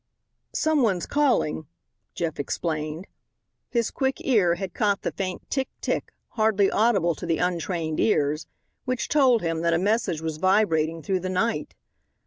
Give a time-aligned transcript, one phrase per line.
[0.55, 1.67] "Some one's calling,"
[2.15, 3.05] Jeff explained.
[3.69, 8.47] His quick ear had caught the faint "tick tick" hardly audible to the untrained ears,
[8.85, 11.75] which told him that a message was vibrating through the night.